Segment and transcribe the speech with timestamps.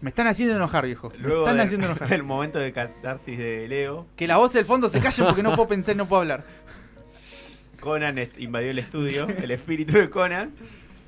[0.00, 1.10] Me están haciendo enojar, viejo.
[1.10, 2.08] Me Luego están de- haciendo enojar.
[2.08, 5.54] del momento de catarsis de Leo, Que la voz del fondo se calle porque no
[5.56, 6.44] puedo pensar y no puedo hablar.
[7.80, 10.52] Conan invadió el estudio, el espíritu de Conan.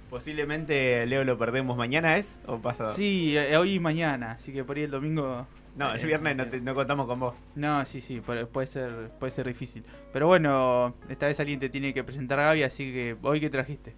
[0.09, 2.39] Posiblemente Leo lo perdemos mañana, ¿es?
[2.47, 2.95] ¿O pasado?
[2.95, 5.47] Sí, eh, hoy y mañana, así que por ahí el domingo.
[5.77, 7.35] No, el eh, viernes no, te- no contamos con vos.
[7.55, 9.85] No, sí, sí, pu- puede ser, puede ser difícil.
[10.13, 13.51] Pero bueno, esta vez alguien te tiene que presentar a Gaby, así que hoy que
[13.51, 13.95] trajiste.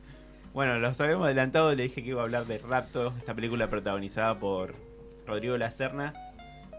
[0.55, 4.39] Bueno, los habíamos adelantado, le dije que iba a hablar de Rapto, esta película protagonizada
[4.39, 4.75] por
[5.27, 6.12] Rodrigo La Serna,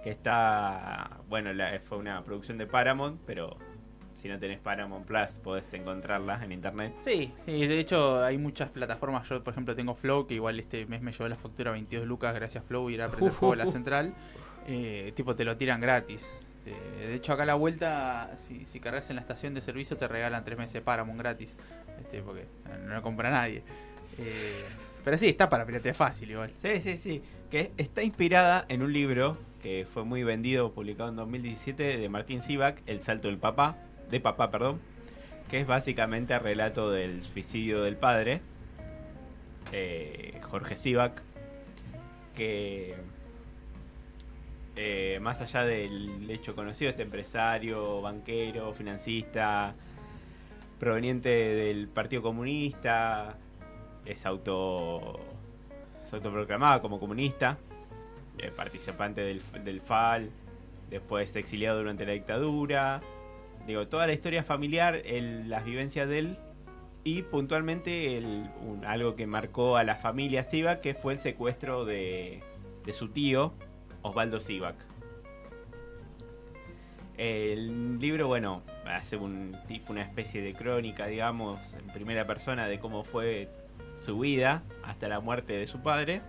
[0.03, 3.57] que está, bueno, la- fue una producción de Paramount, pero
[4.21, 6.93] si no tenés Paramount Plus podés encontrarla en internet.
[7.01, 9.27] Sí, y de hecho hay muchas plataformas.
[9.27, 12.33] Yo, por ejemplo, tengo Flow, que igual este mes me llevó la factura 22 lucas
[12.35, 14.13] gracias a Flow y era a prender fuego la central.
[14.67, 16.29] Eh, tipo, te lo tiran gratis.
[16.65, 20.07] Este, de hecho, acá a la vuelta, si, cargas en la estación de servicio, te
[20.07, 21.55] regalan tres meses de Paramount gratis.
[21.99, 22.45] Este, porque
[22.85, 23.63] no lo compra nadie.
[24.17, 24.65] Eh,
[25.03, 26.51] pero sí, está para piratear fácil igual.
[26.61, 27.21] Sí, sí, sí,
[27.51, 32.41] que está inspirada en un libro que fue muy vendido, publicado en 2017, de Martín
[32.41, 33.77] Sivak, El salto del papá,
[34.09, 34.79] de papá, perdón,
[35.49, 38.41] que es básicamente el relato del suicidio del padre,
[39.71, 41.21] eh, Jorge Sivak,
[42.35, 42.95] que
[44.75, 49.75] eh, más allá del hecho conocido, este empresario, banquero, financista,
[50.79, 53.37] proveniente del Partido Comunista,
[54.05, 55.19] es auto
[56.09, 57.57] se autoproclamaba como comunista,
[58.37, 60.29] eh, participante del, del FAL,
[60.89, 63.01] después exiliado durante la dictadura.
[63.65, 66.37] Digo, toda la historia familiar, las vivencias de él
[67.03, 68.21] y puntualmente
[68.85, 72.41] algo que marcó a la familia Sivak, que fue el secuestro de,
[72.85, 73.53] de su tío,
[74.03, 74.75] Osvaldo Sivak.
[77.17, 82.79] El libro, bueno, hace un tipo, una especie de crónica, digamos, en primera persona de
[82.79, 83.49] cómo fue
[84.01, 86.21] su vida hasta la muerte de su padre.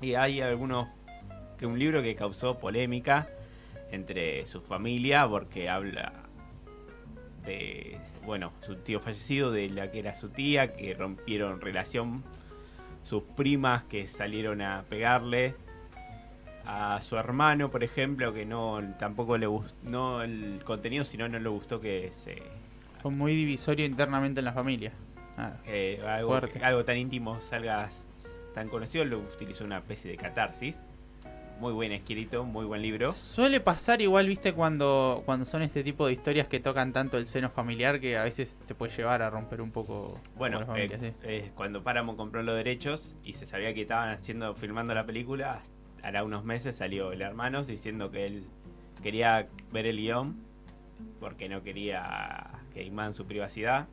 [0.00, 0.88] Y hay algunos
[1.58, 3.28] que un libro que causó polémica
[3.90, 6.12] entre su familia porque habla
[7.44, 12.22] de bueno, su tío fallecido, de la que era su tía, que rompieron relación,
[13.02, 15.54] sus primas que salieron a pegarle
[16.66, 21.38] a su hermano, por ejemplo, que no tampoco le gustó no el contenido, sino no
[21.38, 22.42] le gustó que se
[23.00, 24.92] Fue muy divisorio internamente en la familia.
[25.64, 27.88] Que algo, algo tan íntimo salga
[28.54, 30.80] tan conocido, lo utilizó una especie de catarsis.
[31.58, 33.12] Muy buen escrito, muy buen libro.
[33.12, 37.28] Suele pasar igual, viste, cuando, cuando son este tipo de historias que tocan tanto el
[37.28, 41.12] seno familiar que a veces te puede llevar a romper un poco Bueno, eh, sí.
[41.22, 45.62] eh, cuando Paramount compró los derechos y se sabía que estaban haciendo, filmando la película,
[46.02, 48.44] hará unos meses salió el hermano diciendo que él
[49.02, 50.34] quería ver el guion
[51.20, 53.86] porque no quería que iman su privacidad.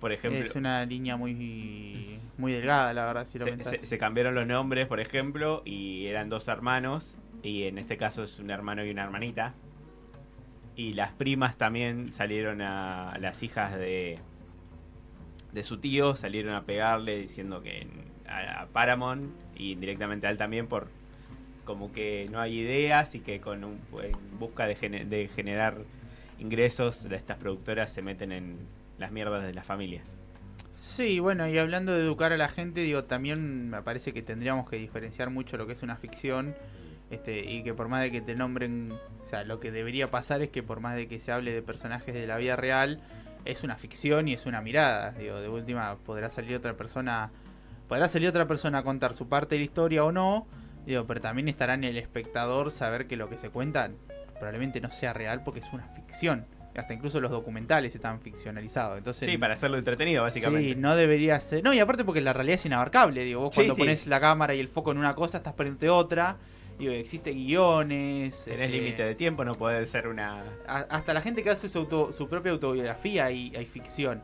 [0.00, 3.78] Por ejemplo, Es una línea muy muy delgada, la verdad, si lo se, pensás.
[3.80, 8.22] se- se cambiaron los nombres, por ejemplo, y eran dos hermanos, y en este caso
[8.24, 9.54] es un hermano y una hermanita.
[10.76, 14.18] Y las primas también salieron a las hijas de,
[15.52, 17.86] de su tío, salieron a pegarle diciendo que
[18.26, 20.88] a, a Paramount y directamente a él también por
[21.64, 25.78] como que no hay ideas y que con un, en busca de, gene- de generar
[26.38, 28.58] ingresos estas productoras se meten en
[28.98, 30.04] las mierdas de las familias.
[30.72, 34.68] Sí, bueno, y hablando de educar a la gente, digo, también me parece que tendríamos
[34.68, 36.54] que diferenciar mucho lo que es una ficción
[37.10, 38.92] este, y que por más de que te nombren,
[39.22, 41.62] o sea, lo que debería pasar es que por más de que se hable de
[41.62, 43.00] personajes de la vida real,
[43.44, 45.12] es una ficción y es una mirada.
[45.12, 47.30] Digo, de última podrá salir otra persona,
[47.88, 50.46] podrá salir otra persona a contar su parte de la historia o no,
[50.86, 53.90] digo, pero también estará en el espectador saber que lo que se cuenta
[54.38, 56.46] probablemente no sea real porque es una ficción.
[56.76, 58.98] Hasta incluso los documentales están ficcionalizados.
[58.98, 60.70] Entonces, Sí, para hacerlo entretenido, básicamente.
[60.70, 61.62] Sí, no debería ser.
[61.62, 63.22] No, y aparte porque la realidad es inabarcable.
[63.22, 63.80] Digo, vos Sí, cuando sí.
[63.80, 66.36] pones la cámara y el foco en una cosa, estás perdiendo otra.
[66.76, 68.44] Digo, existen guiones.
[68.44, 70.42] Tenés este, límite de tiempo, no puede ser una...
[70.66, 74.20] hasta la gente que hace su, auto- su propia autobiografía hay, hay ficción.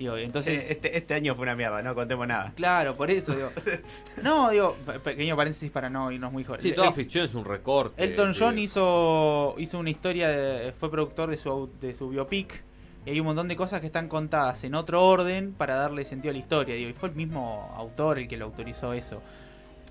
[0.00, 0.70] Digo, entonces.
[0.70, 2.54] este, este año fue una mierda, no contemos nada.
[2.56, 3.50] Claro, por eso, digo.
[4.22, 6.62] no, digo, pe- pequeño paréntesis para no irnos muy jóvenes.
[6.62, 8.02] Sí, toda ficción es un recorte.
[8.02, 12.62] Elton de- John hizo, hizo una historia, de- fue productor de su, de su biopic.
[13.04, 16.30] Y hay un montón de cosas que están contadas en otro orden para darle sentido
[16.30, 16.74] a la historia.
[16.74, 19.22] Digo, y fue el mismo autor el que lo autorizó eso.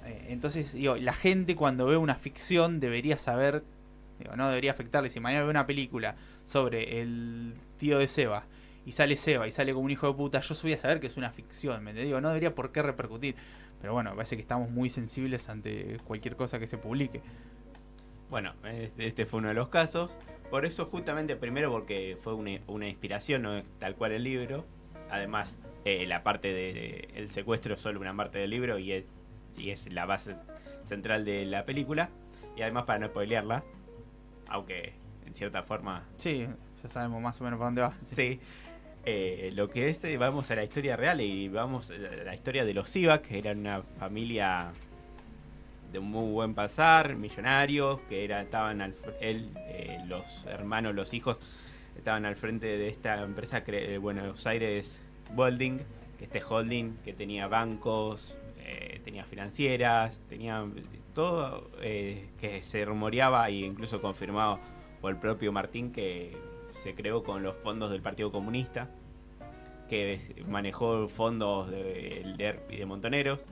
[0.07, 3.63] Eh, entonces, digo, la gente cuando ve una ficción debería saber,
[4.17, 5.11] digo, no debería afectarle.
[5.11, 6.15] Si mañana ve una película
[6.47, 8.45] sobre el tío de Seba
[8.89, 11.05] y sale Seba y sale como un hijo de puta, yo voy a saber que
[11.05, 11.93] es una ficción, ¿me?
[11.93, 13.35] Digo, no debería por qué repercutir.
[13.79, 17.21] Pero bueno, parece que estamos muy sensibles ante cualquier cosa que se publique.
[18.31, 18.53] Bueno,
[18.97, 20.11] este fue uno de los casos.
[20.49, 24.65] Por eso justamente, primero porque fue una, una inspiración, no es tal cual el libro.
[25.11, 29.05] Además, eh, la parte del secuestro es solo una parte del libro y, es-
[29.55, 30.35] y es la base
[30.83, 32.09] central de la película.
[32.57, 33.63] Y además para no spoilearla,
[34.47, 34.93] aunque
[35.27, 36.47] en cierta forma Sí,
[36.81, 37.93] ya sabemos más o menos para dónde va.
[38.01, 38.39] Sí.
[39.05, 42.65] Eh, lo que es, eh, vamos a la historia real y vamos a la historia
[42.65, 44.71] de los Sivak, que eran una familia
[45.91, 51.39] de muy buen pasar, millonarios, que era, estaban al, él, eh, los hermanos, los hijos,
[51.97, 55.01] estaban al frente de esta empresa cre- eh, Buenos Aires
[55.35, 55.79] Holding,
[56.21, 60.63] este holding que tenía bancos, eh, tenía financieras, tenía
[61.15, 64.59] todo eh, que se rumoreaba e incluso confirmado
[65.01, 66.37] por el propio Martín que
[66.83, 68.89] se creó con los fondos del Partido Comunista,
[69.89, 73.45] que manejó fondos de, del y de Montoneros.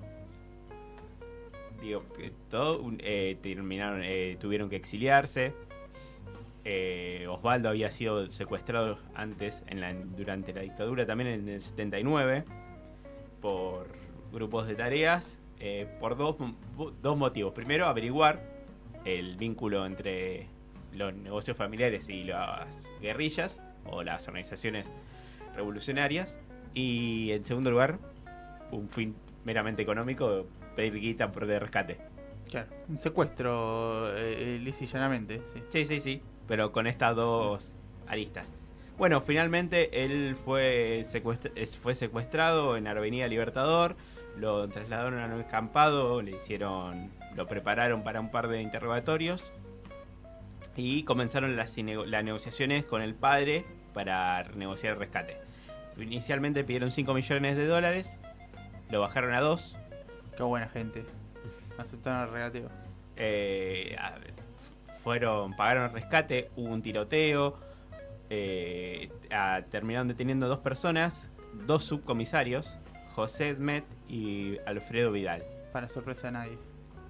[1.82, 5.54] Digo, que todo eh, terminaron, eh, tuvieron que exiliarse.
[6.70, 12.44] Eh, Osvaldo había sido secuestrado antes, en la, durante la dictadura, también en el 79,
[13.42, 13.88] por
[14.34, 16.36] grupos de tareas, eh, por dos,
[17.02, 17.54] dos motivos.
[17.54, 18.42] Primero, averiguar
[19.06, 20.48] el vínculo entre
[20.98, 24.90] los negocios familiares y las guerrillas o las organizaciones
[25.56, 26.36] revolucionarias.
[26.74, 28.00] Y en segundo lugar,
[28.72, 29.16] un fin
[29.46, 30.46] meramente económico,
[30.76, 31.98] pedir guita por de rescate.
[32.50, 35.62] Claro, un secuestro, eh, eh, lisa y llanamente, sí.
[35.70, 37.74] Sí, sí, sí, pero con estas dos
[38.08, 38.48] aristas.
[38.98, 43.96] Bueno, finalmente él fue, secuestra- es- fue secuestrado en Avenida Libertador,
[44.38, 49.52] lo trasladaron a un escampado, le hicieron, lo prepararon para un par de interrogatorios
[50.78, 55.38] y comenzaron las, las negociaciones con el padre para negociar el rescate.
[55.98, 58.16] Inicialmente pidieron 5 millones de dólares,
[58.90, 59.78] lo bajaron a 2,
[60.38, 61.04] Qué buena gente.
[61.80, 62.70] Aceptaron el regateo.
[63.16, 63.96] eh,
[65.04, 67.60] fueron pagaron el rescate, hubo un tiroteo,
[68.30, 71.30] eh, a- terminaron deteniendo dos personas,
[71.66, 72.78] dos subcomisarios,
[73.16, 75.44] José Edmet y Alfredo Vidal.
[75.74, 76.58] Para sorpresa de nadie.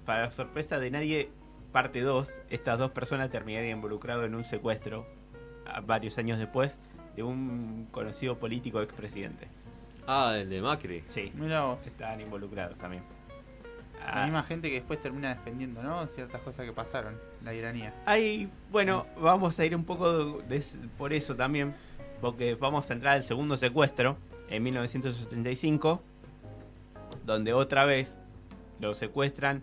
[0.06, 1.30] Para sorpresa de nadie,
[1.72, 5.06] parte 2, estas dos personas terminaron involucradas en un secuestro
[5.66, 6.76] a- varios años después
[7.16, 9.48] de un conocido político expresidente.
[10.06, 11.04] Ah, el de Macri.
[11.10, 11.78] Sí, Mira vos.
[11.86, 13.02] estaban involucrados también.
[14.00, 16.06] La Ah, misma gente que después termina defendiendo, ¿no?
[16.06, 17.18] Ciertas cosas que pasaron.
[17.44, 17.92] La iranía.
[18.06, 20.62] Hay, bueno, vamos a ir un poco de-
[20.96, 21.74] por eso también,
[22.20, 24.16] porque vamos a entrar al segundo secuestro
[24.48, 26.02] en 1975,
[27.26, 28.16] donde otra vez
[28.80, 29.62] lo secuestran.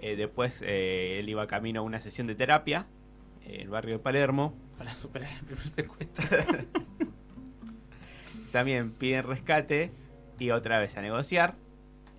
[0.00, 2.86] Eh, después eh, él iba camino a una sesión de terapia
[3.44, 4.54] en el barrio de Palermo.
[4.78, 6.24] Para superar el primer secuestro.
[8.52, 9.92] También piden rescate
[10.38, 11.54] y otra vez a negociar.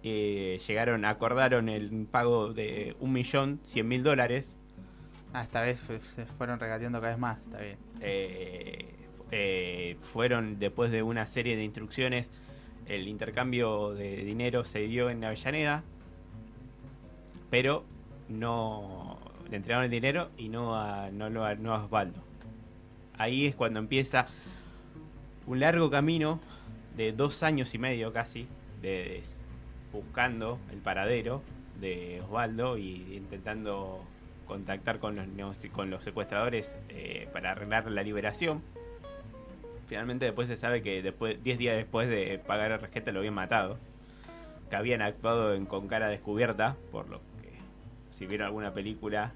[0.04, 4.56] Eh, llegaron, acordaron el pago de un millón cien mil dólares
[5.34, 7.40] Ah, esta vez se fueron regateando cada vez más.
[7.40, 7.78] Está bien.
[8.02, 8.96] eh,
[9.32, 12.30] eh, fueron después de una serie de instrucciones,
[12.86, 15.84] el intercambio de dinero se dio en Avellaneda,
[17.52, 17.84] pero
[18.30, 19.20] no
[19.52, 22.24] le entregaron el dinero y no a, no, no a Osvaldo.
[23.18, 24.26] Ahí es cuando empieza
[25.46, 26.40] un largo camino
[26.96, 28.48] de dos años y medio casi,
[28.82, 29.22] de,
[29.92, 31.44] buscando el paradero
[31.80, 34.02] de Osvaldo y intentando
[34.48, 38.62] contactar con los, con los secuestradores eh, para arreglar la liberación.
[39.88, 43.34] Finalmente después se sabe que después 10 días después de pagar el rescate lo habían
[43.34, 43.78] matado.
[44.70, 47.20] Que habían actuado con cara descubierta, por lo
[48.22, 49.32] si vieron alguna película,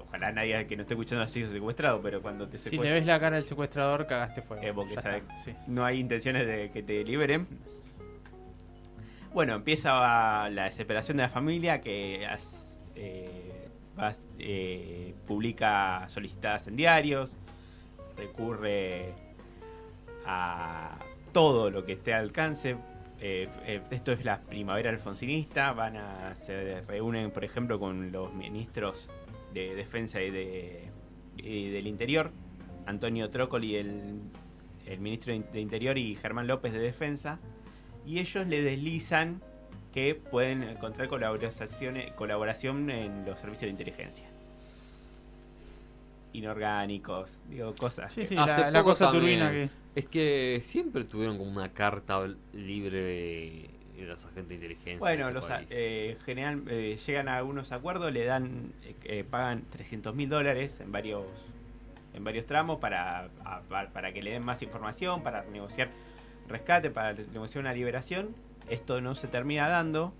[0.00, 3.04] ojalá nadie que no esté escuchando ha sido secuestrado, pero cuando te Si le ves
[3.04, 4.62] la cara del secuestrador, cagaste fuego.
[4.64, 5.52] Eh, porque Ya sabe- está, sí.
[5.66, 7.48] no hay intenciones de que te liberen.
[9.32, 12.24] Bueno, empieza la desesperación de la familia que
[12.94, 17.32] eh, vas- eh, publica solicitadas en diarios,
[18.16, 19.14] recurre
[20.24, 20.96] a
[21.32, 22.76] todo lo que esté al alcance.
[23.20, 28.34] Eh, eh, esto es la primavera alfonsinista, van a se reúnen, por ejemplo, con los
[28.34, 29.08] ministros
[29.54, 30.88] de defensa y, de,
[31.36, 32.32] y del interior,
[32.86, 34.20] Antonio Trócoli, el,
[34.86, 37.38] el ministro de In- de Interior, y Germán López de Defensa,
[38.04, 39.40] y ellos le deslizan
[39.94, 44.26] que pueden encontrar colaboraciones, colaboración en los servicios de inteligencia.
[46.32, 48.12] Inorgánicos, digo, cosas.
[48.12, 49.38] Sí, que- sí, Hace la, cosa también.
[49.38, 49.83] turbina que.
[49.94, 54.98] Es que siempre tuvieron como una carta libre de de los agentes de inteligencia.
[54.98, 59.24] Bueno, este los a- eh, general, eh, llegan a algunos acuerdos, le dan, eh, eh,
[59.24, 61.24] pagan 300 mil dólares en varios,
[62.12, 65.90] en varios tramos para, a- para que le den más información, para negociar
[66.48, 68.34] rescate, para negociar una liberación.
[68.68, 70.12] Esto no se termina dando.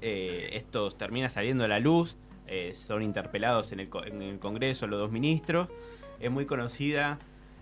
[0.00, 2.16] Esto termina saliendo a la luz.
[2.48, 5.68] eh, son interpelados en el, en el Congreso los dos ministros.
[6.20, 7.18] Es muy conocida,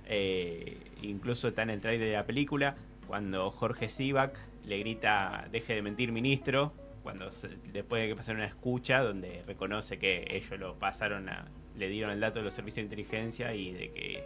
[0.07, 5.75] eh, incluso está en el trailer de la película, cuando Jorge Sivak le grita, deje
[5.75, 10.59] de mentir ministro, cuando se- después de que pasaron una escucha donde reconoce que ellos
[10.59, 11.47] lo pasaron a,
[11.77, 14.25] le dieron el dato de los servicios de inteligencia y de que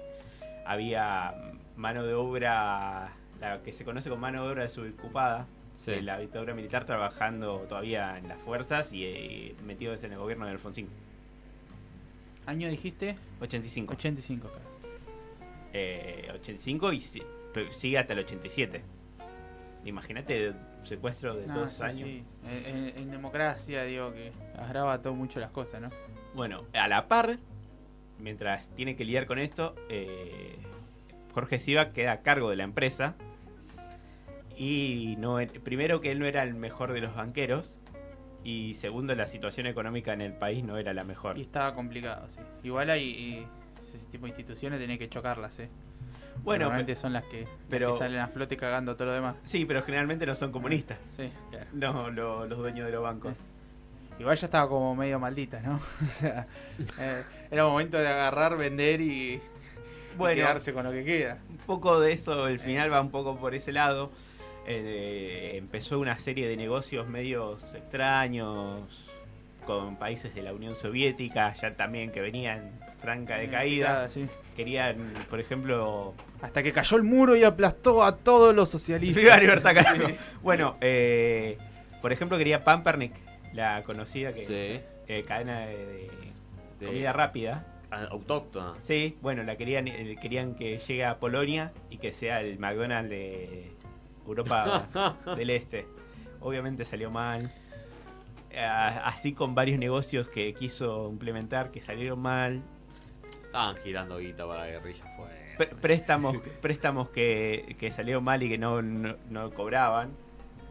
[0.64, 1.34] había
[1.76, 5.92] mano de obra, la que se conoce como mano de obra desocupada, Sí.
[5.92, 10.44] de la dictadura militar trabajando todavía en las fuerzas y eh, metidos en el gobierno
[10.44, 10.88] de Alfonsín.
[12.46, 13.16] ¿Año dijiste?
[13.40, 13.94] 85.
[13.94, 14.67] 85, claro.
[15.72, 17.22] Eh, 85 y si-
[17.70, 18.82] sigue hasta el 87.
[19.84, 20.52] Imagínate
[20.84, 21.96] secuestro de No, todos sí, años.
[22.08, 22.24] sí.
[22.96, 25.90] En, democracia, digo que agrava todo mucho las cosas, ¿no?
[26.34, 27.38] Bueno, a la par,
[28.18, 30.56] mientras tiene que lidiar con esto, eh,
[31.34, 33.14] Jorge Siva queda a cargo de la empresa.
[34.56, 37.74] Y no, er- primero que él no era el mejor de los banqueros.
[38.44, 41.38] Y segundo, la situación económica en el país no era la mejor.
[41.38, 42.40] Y estaba complicado, sí.
[42.64, 43.46] Igual hay
[43.94, 45.68] ese tipo de instituciones tenés que chocarlas, ¿eh?
[46.44, 49.36] Bueno, Normalmente son las que, las pero- que salen a flote cagando todo lo demás.
[49.44, 50.98] sí, pero generalmente no son comunistas.
[51.16, 51.66] Sí, claro.
[51.72, 53.34] No, lo- los dueños de los bancos.
[54.20, 55.76] Igual ya estaba como medio maldita, ¿no?
[56.04, 56.46] o sea,
[57.00, 59.40] eh, era momento de agarrar, vender y,
[60.16, 61.38] quedarse con lo que queda.
[61.48, 64.10] un poco de eso, el final va un poco por ese lado.
[64.66, 69.07] Eh, empezó una serie de negocios medios extraños
[69.68, 74.08] con países de la Unión Soviética, ya también que venían franca de caída.
[74.08, 74.26] Sí.
[74.56, 79.22] Querían, por ejemplo, Hasta que cayó el muro y aplastó a todos los socialistas.
[79.22, 80.08] Viva libertad, carajo.
[80.42, 81.58] Bueno, eh,
[82.00, 83.12] por ejemplo, quería Pampernick,
[83.52, 84.80] la conocida que, Sí.
[85.06, 86.08] eh, cadena de, de
[86.80, 87.66] De- comida rápida.
[87.90, 88.72] ah, autóctona.
[88.82, 93.10] Sí, bueno, la querían, eh, querían que llegue a Polonia y que sea el McDonald's
[93.10, 93.70] de
[94.26, 94.88] Europa
[95.36, 95.86] del Este.
[96.40, 97.52] Obviamente salió mal.
[98.56, 102.62] Así con varios negocios que quiso implementar que salieron mal.
[103.44, 105.04] Estaban girando guita para la guerrilla.
[105.16, 105.66] Fue.
[105.80, 110.10] Préstamos préstamos que, que salieron mal y que no, no, no cobraban.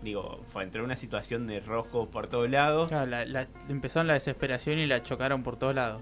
[0.02, 2.90] Digo, fue entre una situación de rojo por todos lados.
[2.90, 6.02] Claro, la- la- empezaron la desesperación y la chocaron por todos lados.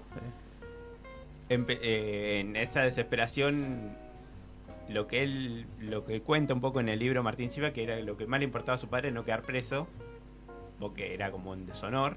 [1.48, 3.96] Empe- eh, en esa desesperación
[4.88, 7.98] lo que él lo que cuenta un poco en el libro Martín Silva que era
[8.00, 9.88] lo que más le importaba a su padre no quedar preso
[10.78, 12.16] porque era como un deshonor.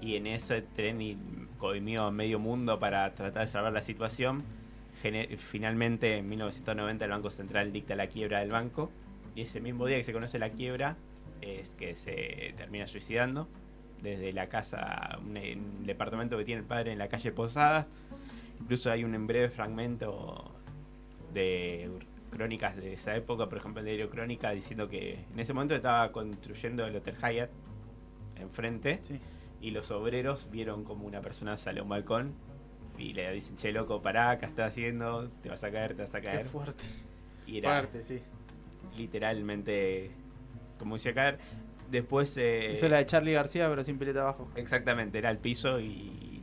[0.00, 1.16] Y en ese tren y
[1.58, 4.42] coimió medio mundo para tratar de salvar la situación.
[5.38, 8.90] Finalmente en 1990 el Banco Central dicta la quiebra del banco.
[9.34, 10.96] Y ese mismo día que se conoce la quiebra
[11.40, 13.48] es que se termina suicidando
[14.02, 17.86] desde la casa un departamento que tiene el padre en la calle Posadas.
[18.60, 20.52] Incluso hay un breve fragmento
[21.32, 21.88] de
[22.30, 26.10] crónicas de esa época, por ejemplo el diario Crónica, diciendo que en ese momento estaba
[26.12, 27.50] construyendo el Hotel Hyatt
[28.42, 29.18] enfrente Sí.
[29.60, 32.34] y los obreros vieron como una persona sale a un balcón
[32.98, 36.14] y le dicen, che loco, pará, acá estás haciendo, te vas a caer, te vas
[36.14, 36.46] a Qué caer.
[36.46, 36.84] fuerte.
[37.46, 38.20] Y era Fuerte, sí.
[38.96, 40.10] literalmente
[40.78, 41.38] como decía caer.
[41.90, 42.36] Después...
[42.38, 44.48] eh, Hizo la de Charlie García, pero sin pileta abajo.
[44.56, 46.42] Exactamente, era el piso y.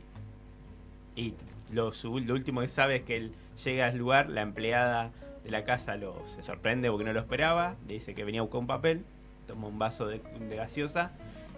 [1.16, 1.34] Y
[1.72, 3.32] lo, lo último que sabe es que él
[3.64, 5.10] llega al lugar, la empleada
[5.44, 8.44] de la casa lo, se sorprende porque no lo esperaba, le dice que venía a
[8.44, 9.04] buscar un papel,
[9.46, 11.10] toma un vaso de, de gaseosa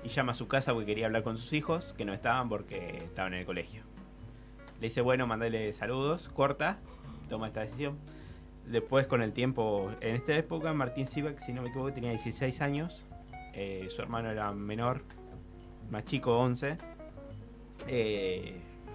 [0.05, 2.99] y llama a su casa porque quería hablar con sus hijos, que no estaban porque
[3.05, 3.83] estaban en el colegio.
[4.81, 6.79] Le dice, bueno, mandale saludos, corta,
[7.29, 7.99] toma esta decisión.
[8.67, 12.61] Después, con el tiempo, en esta época, Martín Sivak, si no me equivoco, tenía 16
[12.63, 13.05] años.
[13.55, 15.03] eh, su hermano era menor,
[15.91, 16.79] más chico, 11.
[17.89, 18.55] Eh,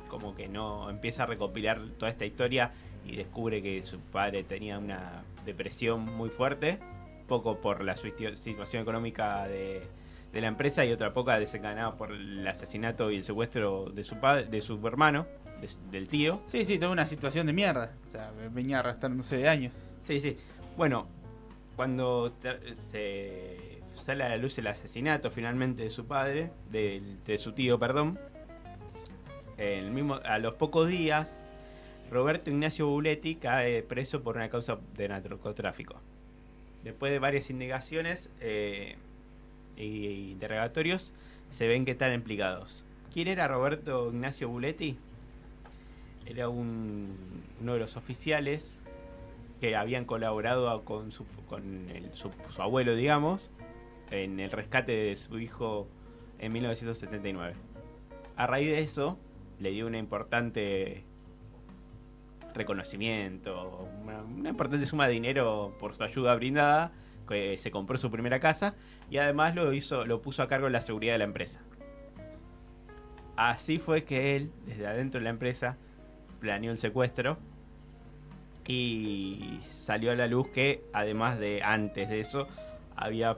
[0.09, 2.71] como que no empieza a recopilar toda esta historia
[3.05, 6.79] y descubre que su padre tenía una depresión muy fuerte,
[7.27, 9.83] poco por la situ- situación económica de,
[10.37, 14.17] de la empresa y otra poca desencadenada por el asesinato y el secuestro de su
[14.17, 15.25] padre, de su hermano,
[15.59, 16.43] de del tío.
[16.45, 17.95] Sí, sí, toda una situación de mierda.
[18.05, 19.73] O sea, venía arrastrándose de años.
[20.03, 20.37] Sí, sí.
[20.77, 21.07] Bueno,
[21.75, 22.35] cuando
[22.91, 28.19] se sale a la luz el asesinato finalmente de su padre, de, su tío, perdón,
[29.57, 31.35] el mismo, a los pocos días,
[32.11, 35.99] Roberto Ignacio Buletti cae preso por una causa de narcotráfico.
[36.83, 38.97] Después de varias indagaciones eh,
[39.77, 41.13] y interrogatorios,
[41.51, 42.83] se ven que están implicados.
[43.13, 44.97] ¿Quién era Roberto Ignacio Buletti?
[46.25, 47.15] Era un-
[47.61, 48.77] uno de los oficiales
[49.61, 53.49] que habían colaborado con su, con el- su, su abuelo, digamos,
[54.11, 55.87] en el rescate de su hijo
[56.39, 57.55] en 1979.
[58.35, 59.17] A raíz de eso,
[59.59, 61.03] le dio una importante
[62.53, 63.87] reconocimiento,
[64.35, 66.91] una importante suma de dinero por su ayuda brindada,
[67.27, 68.75] que se compró su primera casa
[69.09, 71.61] y además lo hizo, lo puso a cargo de la seguridad de la empresa.
[73.35, 75.77] Así fue que él, desde adentro de la empresa,
[76.39, 77.37] planeó el secuestro
[78.67, 82.47] y salió a la luz que además de antes de eso
[82.95, 83.37] había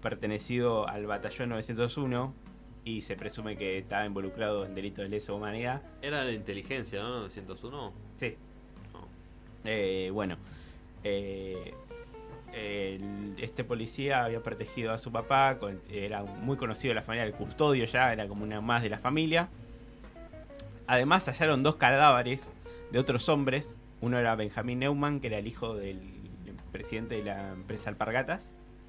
[0.00, 2.32] pertenecido al batallón 901
[2.84, 5.82] y se presume que estaba involucrado en delitos de lesa humanidad.
[6.00, 7.20] Era de inteligencia, ¿no?
[7.20, 7.92] 901.
[8.16, 8.36] Sí.
[8.92, 9.06] No.
[9.64, 10.36] Eh, bueno,
[11.04, 11.74] eh,
[12.58, 17.24] el- este policía había protegido a su papá, con- era muy conocido de la familia,
[17.24, 19.48] el custodio ya, era como una más de la familia.
[20.86, 22.48] Además hallaron dos cadáveres
[22.90, 23.74] de otros hombres.
[24.00, 26.00] Uno era Benjamín Neumann, que era el hijo del
[26.72, 28.42] presidente de la empresa Alpargatas.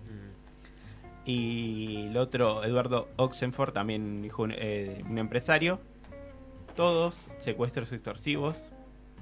[0.05, 1.29] Mm.
[1.29, 5.79] Y el otro, Eduardo Oxenford, también hijo eh, un empresario.
[6.75, 8.57] Todos secuestros extorsivos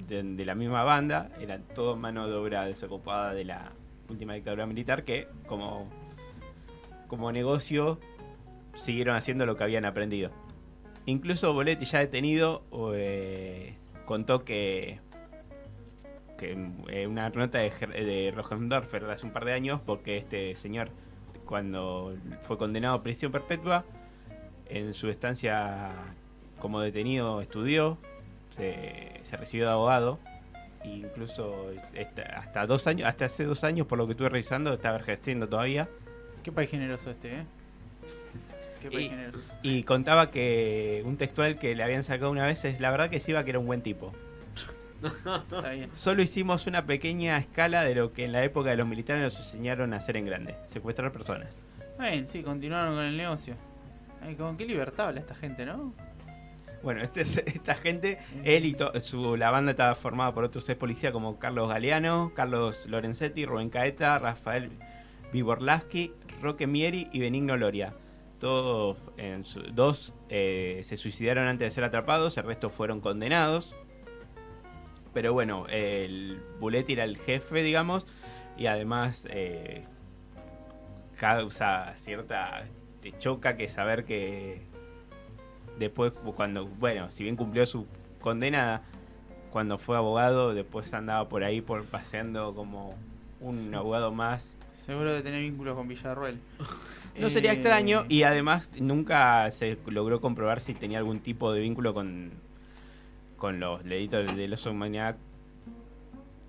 [0.07, 1.29] de, de la misma banda.
[1.39, 3.71] Eran todo mano de obra desocupada de la
[4.09, 5.89] última dictadura militar que como,
[7.07, 7.99] como negocio
[8.75, 10.31] siguieron haciendo lo que habían aprendido.
[11.05, 14.99] Incluso Boletti ya detenido eh, contó que
[16.37, 16.55] que
[16.89, 20.91] eh, una nota de, de Rogendorfer hace un par de años porque este señor
[21.45, 23.85] cuando fue condenado a prisión perpetua
[24.67, 25.91] en su estancia
[26.59, 27.97] como detenido estudió
[28.51, 30.19] se, se recibió de abogado
[31.05, 34.97] incluso esta- hasta dos años hasta hace dos años por lo que estuve revisando estaba
[34.97, 35.87] ejerciendo todavía
[36.43, 37.43] Qué país generoso este, ¿eh?
[38.81, 39.43] Qué país Y- generoso.
[39.63, 43.19] y contaba que un textual que le habían sacado una vez es la verdad que
[43.19, 44.13] sí iba que era un buen tipo
[45.03, 45.91] Está bien.
[45.95, 49.37] Solo hicimos una pequeña escala de lo que en la época de los militares nos
[49.37, 51.61] enseñaron a hacer en grande, secuestrar personas.
[51.99, 53.53] Bien, sí, continuaron con el negocio.
[54.23, 55.93] Ay, con qué libertad habla esta gente, ¿no?
[56.87, 60.77] Bueno, este es- esta gente, él y su, la banda estaba formada por otros tres
[60.77, 64.69] policías como Carlos Galeano, Carlos Lorenzetti, Rubén Caeta, Rafael
[65.33, 67.93] Viborlaski, Roque Mieri y Benigno Loria.
[68.39, 68.95] Todos,
[69.73, 73.75] dos eh, se suicidaron antes de ser atrapados, el resto fueron condenados.
[75.13, 78.07] Pero bueno, el Buletti era el jefe, digamos,
[78.57, 79.83] y además eh,
[81.19, 82.63] causa cierta...
[83.01, 84.61] te choca que saber que
[85.79, 87.85] después cuando, bueno, si bien cumplió su
[88.21, 88.81] condena,
[89.51, 92.95] cuando fue abogado, después andaba por ahí por paseando como
[93.39, 94.57] un abogado más.
[94.85, 96.39] Seguro de tener vínculos con Villarruel.
[97.19, 101.61] No sería Eh, extraño y además nunca se logró comprobar si tenía algún tipo de
[101.61, 102.29] vínculo con,
[103.37, 105.15] con los delitos de la humanidad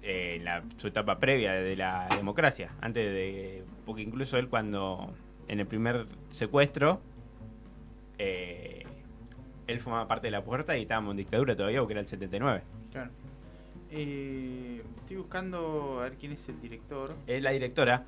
[0.03, 2.69] eh, en la, su etapa previa de la democracia.
[2.83, 3.65] Antes de.
[3.87, 5.11] Porque incluso él, cuando.
[5.49, 7.01] En el primer secuestro.
[8.19, 8.78] eh,
[9.69, 12.63] él formaba parte de la puerta y estábamos en dictadura todavía porque era el 79.
[12.91, 13.11] Claro.
[13.91, 17.15] Eh, estoy buscando a ver quién es el director.
[17.27, 18.05] Es la directora.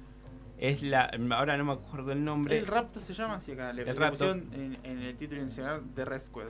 [0.59, 1.11] Es la.
[1.31, 2.59] Ahora no me acuerdo el nombre.
[2.59, 3.73] El rapto se llama así acá.
[3.73, 4.33] Le, El le rapto.
[4.33, 6.45] en, en el título inicial de Rescue.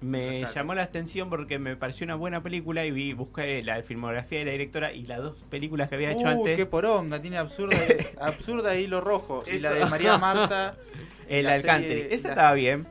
[0.00, 4.38] Me llamó la atención porque me pareció una buena película y vi, busqué la filmografía
[4.38, 6.56] de la directora y las dos películas que había hecho Uh, antes.
[6.56, 7.76] qué poronga, tiene absurda,
[8.20, 9.42] absurda hilo rojo.
[9.52, 9.86] Y la de.
[9.86, 10.76] María Marta,
[11.28, 11.94] El la Alcántara.
[11.94, 12.86] Esa la- estaba bien.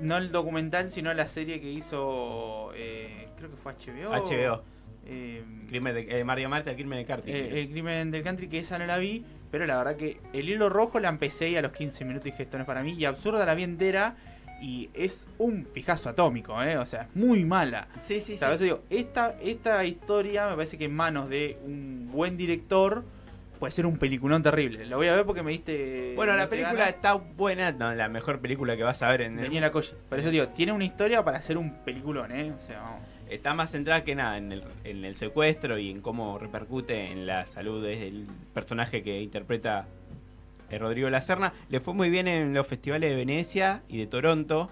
[0.00, 4.10] no el documental, sino la serie que hizo, eh, creo que fue HBO.
[4.12, 4.62] HBO.
[5.06, 7.30] Eh, Crimen de, eh, María Marta, el crimen de Carti.
[7.32, 10.48] eh, el crimen del country, que esa no la vi, pero la verdad que el
[10.48, 12.92] hilo rojo la empecé y a los 15 minutos dije esto no es para mí.
[12.92, 14.14] Y absurda la vi entera
[14.60, 16.76] y es un pijazo atómico, ¿eh?
[16.78, 17.88] O sea, es muy mala.
[18.02, 18.64] sí, sí, O sea, a sí.
[18.64, 23.04] veces digo, esta, esta historia me parece que en manos de un buen director
[23.58, 24.86] puede ser un peliculón terrible.
[24.86, 26.14] Lo voy a ver porque me diste.
[26.16, 29.44] Bueno, la película está buena, no, la mejor película que vas a ver en el
[29.44, 29.94] Daniela Colle.
[30.08, 32.52] Por eso digo, tiene una historia para hacer un peliculón, ¿eh?
[32.52, 33.00] O sea, vamos.
[33.28, 37.26] Está más centrada que nada en el, en el secuestro y en cómo repercute en
[37.26, 39.86] la salud del personaje que interpreta
[40.70, 41.52] eh, Rodrigo Lacerna.
[41.68, 44.70] Le fue muy bien en los festivales de Venecia y de Toronto.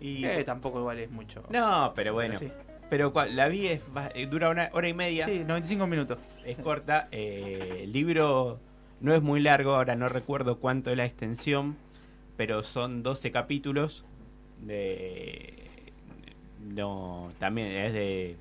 [0.00, 1.42] Y Que tampoco igual es mucho.
[1.50, 2.34] no, pero bueno.
[2.38, 2.52] Pero
[2.90, 3.82] Pero cua- la vi, es,
[4.14, 5.38] eh, dura una hora y media, sí.
[5.38, 6.18] sí, 95 minutos.
[6.44, 7.08] es corta.
[7.10, 8.60] eh, el libro
[9.00, 11.76] no es muy largo, ahora no recuerdo cuánto es la extensión,
[12.36, 14.04] pero son 12 capítulos.
[14.60, 15.54] De,
[16.60, 18.36] no, también es de.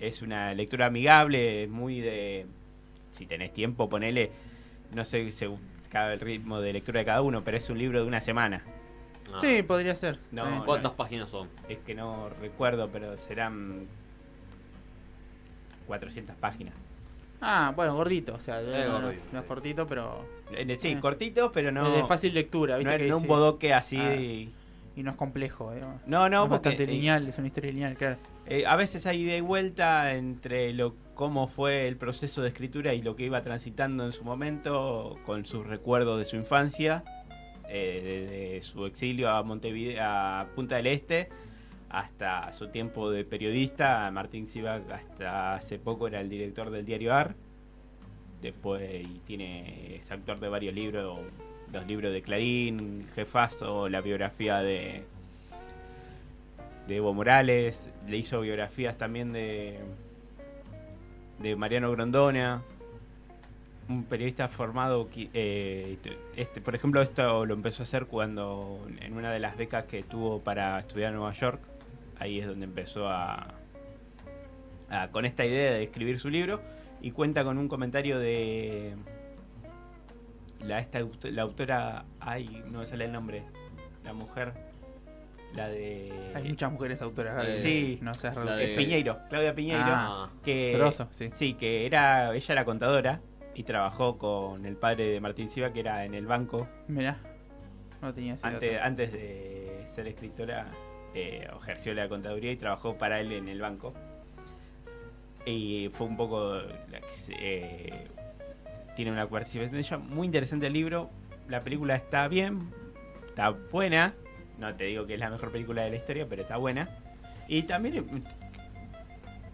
[0.00, 2.46] Es una lectura amigable, es muy de.
[3.12, 4.30] Si tenés tiempo, ponele.
[4.92, 8.00] No sé según cada el ritmo de lectura de cada uno, pero es un libro
[8.00, 8.62] de una semana.
[9.32, 9.38] Ah.
[9.40, 10.18] Sí, podría ser.
[10.32, 10.64] No.
[10.64, 11.48] ¿Cuántas páginas son?
[11.68, 13.86] Es que no recuerdo, pero serán
[15.86, 16.74] 400 páginas.
[17.40, 18.34] Ah, bueno, gordito.
[18.34, 18.66] O sea, no,
[19.00, 19.48] no- gordito, no es sí.
[19.48, 20.24] cortito, pero.
[20.52, 21.00] Eh, Sí, Eh.
[21.00, 21.86] cortito, pero no.
[21.88, 22.94] es de fácil lectura, ¿viste?
[22.94, 23.98] es- que no un bodoque así.
[23.98, 24.14] Ah.
[24.96, 25.80] Y no es complejo, ¿eh?
[26.06, 28.16] No, no, es porque bastante eh, lineal, es una historia lineal, claro.
[28.46, 32.92] Eh, a veces hay ida y vuelta entre lo cómo fue el proceso de escritura
[32.92, 37.04] y lo que iba transitando en su momento con sus recuerdos de su infancia,
[37.68, 41.28] eh, desde su exilio a Montevideo, a Punta del Este,
[41.88, 44.10] hasta su tiempo de periodista.
[44.10, 47.34] Martín Sivak hasta hace poco era el director del diario AR.
[48.42, 48.82] después
[49.26, 51.20] es actor de varios libros,
[51.72, 55.04] los libros de Clarín, Jefazo, la biografía de
[56.86, 59.78] de Evo Morales, le hizo biografías también de
[61.40, 62.62] de Mariano Grondona,
[63.88, 65.98] un periodista formado, eh,
[66.36, 70.02] este, por ejemplo, esto lo empezó a hacer cuando en una de las becas que
[70.04, 71.60] tuvo para estudiar en Nueva York,
[72.18, 73.48] ahí es donde empezó a,
[74.88, 76.60] a- con esta idea de escribir su libro
[77.02, 78.94] y cuenta con un comentario de
[80.60, 83.42] la esta la autora, ay, no me sale el nombre,
[84.04, 84.52] la mujer,
[85.54, 87.44] la de Hay muchas mujeres autoras.
[87.56, 87.62] Sí.
[87.62, 87.98] Sí.
[88.02, 90.30] No seas de- es Piñeiro, Claudia Piñeiro, Ah.
[90.44, 91.30] que Grosso, sí.
[91.34, 93.20] Sí, que era ella era contadora
[93.54, 96.66] y trabajó con el padre de Martín Silva, que era en el banco.
[96.88, 97.18] Mirá.
[98.02, 98.84] No tenía ese Antes, dato.
[98.84, 100.66] antes de ser escritora,
[101.14, 103.94] eh, ejerció la contaduría y trabajó para él en el banco.
[105.46, 106.58] Y fue un poco.
[107.28, 108.08] eh,
[108.96, 109.98] tiene una participación de ella.
[109.98, 111.10] Muy interesante el libro.
[111.48, 112.70] La película está bien,
[113.28, 114.14] está buena.
[114.58, 116.88] No te digo que es la mejor película de la historia, pero está buena.
[117.48, 118.04] Y también eh,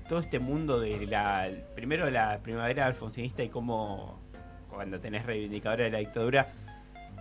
[0.08, 1.50] todo este mundo de la.
[1.74, 4.20] Primero la primavera alfonsinista y cómo
[4.68, 6.52] cuando tenés reivindicadora de la dictadura,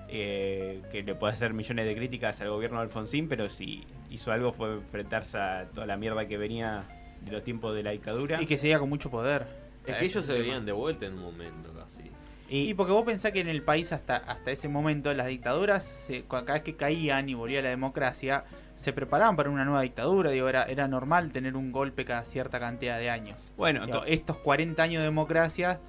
[0.08, 4.32] eh, que le puede hacer millones de críticas al gobierno de Alfonsín, pero si hizo
[4.32, 6.84] algo fue enfrentarse a toda la mierda que venía
[7.22, 8.42] de los tiempos de la dictadura.
[8.42, 9.46] Y que seguía con mucho poder.
[9.86, 12.04] Es que ellos se venían de vuelta en un momento casi.
[12.50, 16.24] Y porque vos pensás que en el país hasta, hasta ese momento las dictaduras, se-
[16.28, 18.44] cada vez que caían y volvía la democracia,
[18.76, 20.32] se preparaban para una nueva dictadura.
[20.32, 23.38] Digo, era, era normal tener un golpe cada cierta cantidad de años.
[23.58, 25.80] bueno, Digo, estos 40 años de democracia,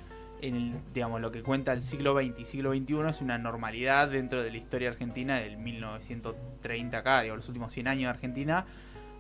[0.43, 4.09] en el, digamos, lo que cuenta el siglo XX y siglo XXI es una normalidad
[4.09, 8.67] dentro de la historia argentina del 1930 acá, digo, los últimos 100 años de Argentina,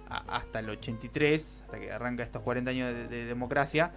[0.09, 3.93] a- hasta el 83, hasta que arranca estos 40 años de, de democracia,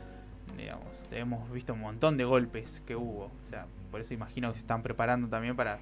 [0.58, 3.26] digamos, hemos visto un montón de golpes que hubo.
[3.26, 5.80] O sea, por eso imagino que se están preparando también para,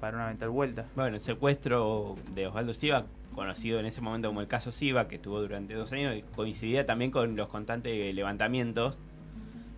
[0.00, 0.86] para una eventual vuelta.
[0.96, 5.18] bueno, el secuestro de Osvaldo Siva, conocido en ese momento como el caso Siva, que
[5.18, 8.98] tuvo durante dos años, coincidía también con los constantes levantamientos.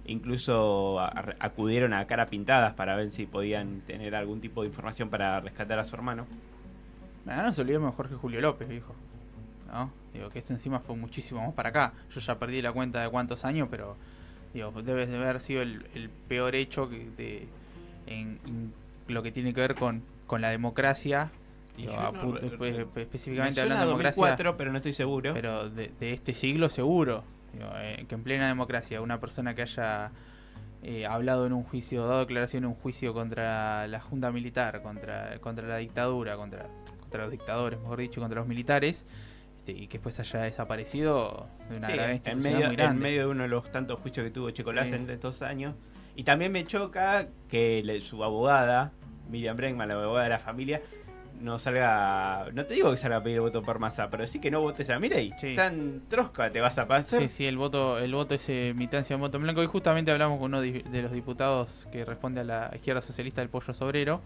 [0.07, 5.41] Incluso acudieron a cara pintadas para ver si podían tener algún tipo de información para
[5.41, 6.27] rescatar a su hermano.
[7.27, 8.95] Ah, no nos olvidemos de Jorge Julio López, viejo.
[9.67, 9.91] ¿No?
[10.13, 11.95] Digo, que eso encima fue muchísimo más para acá.
[12.11, 13.97] Yo ya perdí la cuenta de cuántos años, pero
[14.55, 17.49] digo, debe de haber sido el, el peor hecho que de,
[18.07, 18.73] en, en
[19.09, 21.31] lo que tiene que ver con, con la democracia.
[21.77, 25.35] Digo, a no específicamente hablando de democracia, 2004, pero no estoy seguro.
[25.35, 27.25] pero de, de este siglo seguro.
[27.53, 30.13] Digo, eh, que en plena democracia una persona que haya
[30.83, 35.39] eh, hablado en un juicio, dado declaración en un juicio contra la junta militar, contra,
[35.41, 36.67] contra la dictadura, contra,
[37.01, 39.07] contra los dictadores, mejor dicho, contra los militares,
[39.65, 41.93] este, y que después haya desaparecido de una Sí,
[42.25, 44.95] en medio, muy en medio de uno de los tantos juicios que tuvo Checolás Sí.
[44.95, 45.75] en estos años.
[46.17, 48.93] Y también me choca que le- su abogada,
[49.31, 50.83] Miriam Bregman, la abogada de la familia,
[51.41, 52.47] no salga.
[52.53, 54.89] No te digo que salga a pedir voto por masa, pero sí que no votes
[54.91, 55.33] a Mirei.
[55.39, 55.57] Sí.
[55.57, 57.23] Tan trosca te vas a pasar.
[57.23, 59.63] Sí, sí, el voto, el voto es eh, militancia en voto en blanco.
[59.63, 63.49] Y justamente hablamos con uno de los diputados que responde a la izquierda socialista del
[63.51, 64.21] Pollo Sobrero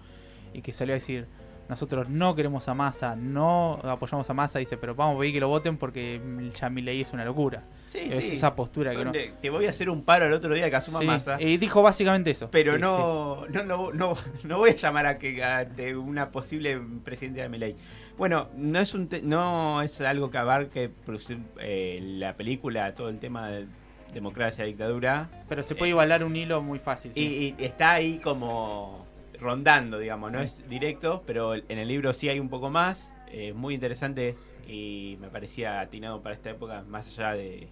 [0.52, 1.26] y que salió a decir,
[1.68, 5.40] nosotros no queremos a Massa, no apoyamos a Massa, dice, pero vamos a pedir que
[5.40, 6.20] lo voten porque
[6.58, 7.64] ya mi ley es una locura.
[7.88, 8.34] Sí, es sí.
[8.36, 9.12] esa postura que no...
[9.12, 11.40] Te voy a hacer un paro el otro día que asuma Sí, masa.
[11.40, 12.50] Y dijo básicamente eso.
[12.50, 16.30] Pero Sí, no, no, no, no, no voy a llamar a que a de una
[16.30, 17.76] posible presidenta de Milei.
[18.16, 23.08] Bueno, no es un te- no es algo que abarque producir, eh, la película, todo
[23.08, 23.66] el tema de
[24.12, 25.28] democracia, dictadura.
[25.48, 27.12] Pero se puede igualar un hilo muy fácil.
[27.14, 29.06] y está ahí como
[29.40, 33.10] rondando, digamos, no es directo, pero en el libro sí hay un poco más.
[33.30, 37.68] Es muy interesante y me parecía atinado para esta época, más allá de,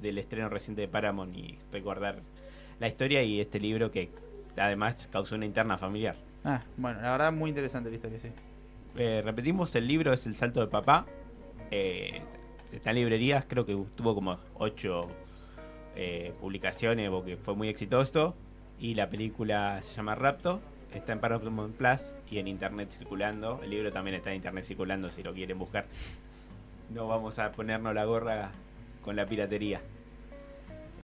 [0.00, 2.20] del estreno reciente de Paramount y recordar
[2.78, 4.10] la historia y este libro que
[4.56, 6.16] además causó una interna familiar.
[6.44, 8.28] Ah, bueno, la verdad muy interesante la historia, sí.
[8.96, 11.06] Eh, repetimos, el libro es El Salto de Papá.
[11.70, 12.20] Eh,
[12.72, 15.08] está en librerías, creo que tuvo como ocho
[15.94, 18.34] eh, publicaciones porque fue muy exitoso.
[18.78, 20.60] Y la película se llama Rapto.
[20.94, 22.00] Está en Paramount Plus
[22.30, 23.60] y en internet circulando.
[23.62, 25.86] El libro también está en internet circulando si lo quieren buscar.
[26.90, 28.50] No vamos a ponernos la gorra
[29.02, 29.80] con la piratería.